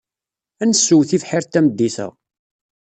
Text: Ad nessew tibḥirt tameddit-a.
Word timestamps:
Ad 0.61 0.67
nessew 0.69 1.01
tibḥirt 1.09 1.51
tameddit-a. 1.53 2.07